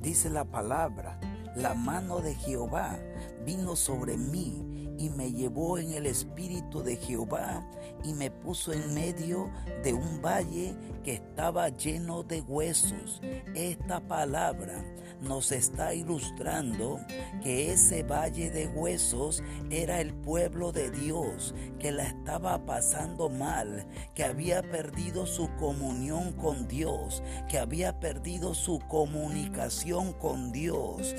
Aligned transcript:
Dice 0.00 0.30
la 0.30 0.46
palabra, 0.46 1.20
la 1.56 1.74
mano 1.74 2.20
de 2.20 2.34
Jehová 2.34 2.98
vino 3.44 3.76
sobre 3.76 4.16
mí 4.16 4.79
y 5.00 5.08
me 5.08 5.32
llevó 5.32 5.78
en 5.78 5.94
el 5.94 6.04
espíritu 6.04 6.82
de 6.82 6.96
Jehová 6.96 7.66
y 8.04 8.12
me 8.12 8.30
puso 8.30 8.74
en 8.74 8.92
medio 8.92 9.50
de 9.82 9.94
un 9.94 10.20
valle 10.20 10.76
que 11.02 11.14
estaba 11.14 11.70
lleno 11.70 12.22
de 12.22 12.42
huesos. 12.42 13.22
Esta 13.54 14.00
palabra 14.00 14.84
nos 15.22 15.52
está 15.52 15.94
ilustrando 15.94 17.00
que 17.42 17.72
ese 17.72 18.02
valle 18.02 18.50
de 18.50 18.66
huesos 18.68 19.42
era 19.70 20.02
el 20.02 20.12
pueblo 20.12 20.70
de 20.70 20.90
Dios 20.90 21.54
que 21.78 21.92
la 21.92 22.04
estaba 22.04 22.66
pasando 22.66 23.30
mal, 23.30 23.86
que 24.14 24.24
había 24.24 24.60
perdido 24.60 25.24
su 25.24 25.48
comunión 25.56 26.32
con 26.34 26.68
Dios, 26.68 27.22
que 27.48 27.58
había 27.58 27.98
perdido 28.00 28.52
su 28.52 28.78
comunicación 28.80 30.12
con 30.12 30.52
Dios 30.52 31.14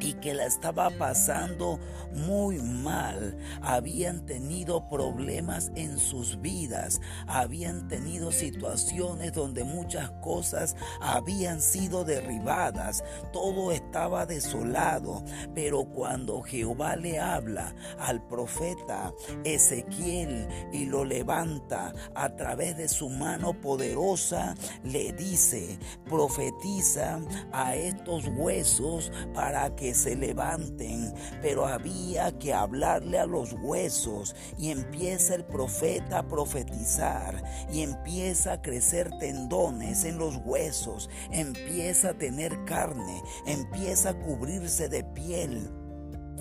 y 0.00 0.14
que 0.14 0.34
la 0.34 0.46
estaba 0.46 0.90
pasando 0.90 1.78
muy 2.12 2.58
mal. 2.58 3.36
Habían 3.62 4.24
tenido 4.26 4.88
problemas 4.88 5.70
en 5.74 5.98
sus 5.98 6.40
vidas, 6.40 7.00
habían 7.26 7.88
tenido 7.88 8.32
situaciones 8.32 9.32
donde 9.32 9.64
muchas 9.64 10.10
cosas 10.22 10.76
habían 11.00 11.60
sido 11.60 12.04
derribadas, 12.04 13.02
todo 13.32 13.72
estaba 13.72 14.26
desolado. 14.26 15.24
Pero 15.54 15.84
cuando 15.84 16.42
Jehová 16.42 16.96
le 16.96 17.18
habla 17.18 17.74
al 17.98 18.26
profeta 18.26 19.12
Ezequiel 19.44 20.48
y 20.72 20.86
lo 20.86 21.04
levanta 21.04 21.92
a 22.14 22.34
través 22.36 22.76
de 22.76 22.88
su 22.88 23.08
mano 23.08 23.60
poderosa, 23.60 24.54
le 24.84 25.12
dice, 25.12 25.78
profetiza 26.08 27.20
a 27.52 27.76
estos 27.76 28.28
huesos 28.36 29.12
para 29.34 29.74
que 29.74 29.87
se 29.94 30.16
levanten, 30.16 31.14
pero 31.42 31.66
había 31.66 32.36
que 32.38 32.52
hablarle 32.52 33.18
a 33.18 33.26
los 33.26 33.54
huesos 33.62 34.34
y 34.58 34.70
empieza 34.70 35.34
el 35.34 35.44
profeta 35.44 36.18
a 36.18 36.28
profetizar 36.28 37.42
y 37.72 37.82
empieza 37.82 38.54
a 38.54 38.62
crecer 38.62 39.10
tendones 39.18 40.04
en 40.04 40.18
los 40.18 40.36
huesos, 40.44 41.08
empieza 41.30 42.10
a 42.10 42.18
tener 42.18 42.64
carne, 42.64 43.22
empieza 43.46 44.10
a 44.10 44.18
cubrirse 44.18 44.88
de 44.88 45.04
piel 45.04 45.70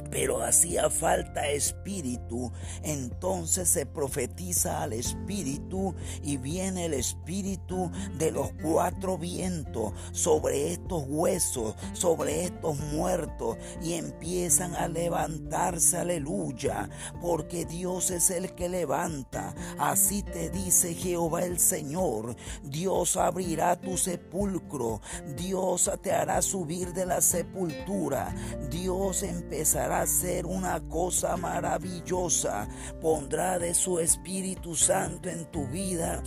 pero 0.10 0.42
hacía 0.42 0.90
falta 0.90 1.50
espíritu. 1.50 2.52
Entonces 2.84 3.70
se 3.70 3.86
profetiza 3.86 4.82
al 4.84 4.94
espíritu 4.94 5.96
y 6.24 6.38
viene 6.38 6.86
el 6.86 6.94
espíritu 6.94 7.92
de 8.18 8.32
los 8.32 8.52
cuatro 8.62 9.18
vientos 9.18 9.94
sobre 10.12 10.72
estos 10.74 11.04
huesos, 11.08 11.76
sobre 11.94 12.46
estos 12.46 12.78
muertos 12.80 13.58
y 13.82 13.94
empiezan 13.94 14.76
a 14.76 14.88
levantarse, 14.88 15.98
aleluya, 15.98 16.90
porque 17.22 17.66
Dios 17.66 18.12
es 18.12 18.30
el 18.30 18.54
que 18.56 18.70
levanta. 18.70 19.54
Así 19.78 20.24
te 20.24 20.50
dice 20.50 20.94
Jehová 20.94 21.44
el 21.44 21.60
Señor. 21.60 22.36
Dios 22.64 23.18
abrirá 23.18 23.80
tu 23.80 23.98
sepulcro, 23.98 25.02
Dios 25.36 25.90
te 26.02 26.12
hará 26.12 26.42
subir 26.42 26.94
de 26.94 27.06
la 27.06 27.22
sepultura, 27.22 28.34
Dios 28.70 29.24
empezará 29.24 29.87
hacer 29.92 30.46
una 30.46 30.80
cosa 30.88 31.38
maravillosa. 31.38 32.68
Pondrá 33.02 33.60
de 33.60 33.74
su 33.74 34.00
Espíritu 34.00 34.76
Santo 34.76 35.30
en 35.30 35.46
tu 35.52 35.68
vida 35.68 36.22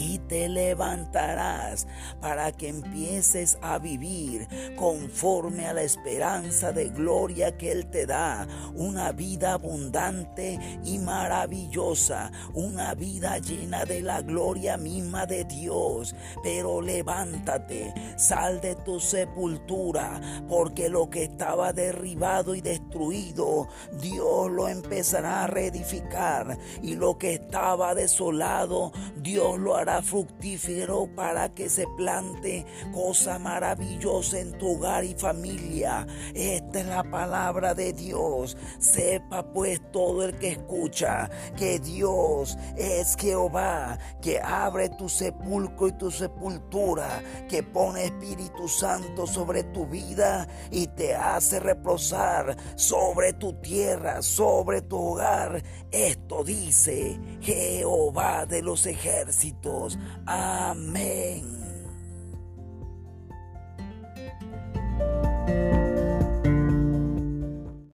y 0.00 0.18
te 0.18 0.48
levantarás 0.48 1.86
para 2.20 2.52
que 2.52 2.68
empieces 2.68 3.58
a 3.60 3.78
vivir 3.78 4.48
conforme 4.76 5.66
a 5.66 5.74
la 5.74 5.82
esperanza 5.82 6.72
de 6.72 6.88
gloria 6.88 7.58
que 7.58 7.70
Él 7.70 7.86
te 7.90 8.06
da. 8.06 8.48
Una 8.74 9.12
vida 9.12 9.52
abundante 9.52 10.58
y 10.84 10.98
maravillosa, 10.98 12.32
una 12.54 12.94
vida 12.94 13.38
llena 13.38 13.84
de 13.84 14.00
la 14.00 14.22
gloria 14.22 14.78
misma 14.78 15.26
de 15.26 15.44
Dios. 15.44 16.14
Pero 16.42 16.80
levántate, 16.80 17.92
sal 18.16 18.60
de 18.62 18.76
tu 18.76 19.00
sepultura, 19.00 20.20
porque 20.48 20.88
lo 20.88 21.10
que 21.10 21.24
estaba 21.24 21.74
derribado 21.74 22.54
y 22.54 22.62
destruido, 22.62 23.68
Dios 24.00 24.50
lo 24.50 24.66
empezará 24.66 25.44
a 25.44 25.46
reedificar. 25.46 26.56
Y 26.82 26.96
lo 26.96 27.18
que 27.18 27.34
estaba 27.34 27.94
desolado, 27.94 28.92
Dios 29.16 29.58
lo 29.58 29.76
hará 29.76 29.89
fructífero 30.02 31.08
para 31.14 31.52
que 31.54 31.68
se 31.68 31.86
plante 31.96 32.64
cosa 32.92 33.38
maravillosa 33.38 34.38
en 34.38 34.56
tu 34.58 34.76
hogar 34.76 35.04
y 35.04 35.14
familia. 35.14 36.06
Esta 36.34 36.80
es 36.80 36.86
la 36.86 37.02
palabra 37.02 37.74
de 37.74 37.92
Dios. 37.92 38.56
Sepa 38.78 39.42
pues 39.52 39.80
todo 39.92 40.24
el 40.24 40.38
que 40.38 40.48
escucha 40.48 41.28
que 41.56 41.78
Dios 41.78 42.56
es 42.76 43.16
Jehová, 43.16 43.98
que 44.22 44.40
abre 44.40 44.88
tu 44.90 45.08
sepulcro 45.08 45.88
y 45.88 45.92
tu 45.92 46.10
sepultura, 46.10 47.22
que 47.48 47.62
pone 47.62 48.04
Espíritu 48.04 48.68
Santo 48.68 49.26
sobre 49.26 49.64
tu 49.64 49.86
vida 49.86 50.46
y 50.70 50.86
te 50.86 51.14
hace 51.14 51.60
reposar 51.60 52.56
sobre 52.76 53.32
tu 53.32 53.54
tierra, 53.54 54.22
sobre 54.22 54.82
tu 54.82 54.96
hogar. 54.96 55.62
Esto 55.90 56.44
dice 56.44 57.18
Jehová 57.40 58.46
de 58.46 58.62
los 58.62 58.86
ejércitos. 58.86 59.69
Amén. 60.26 61.59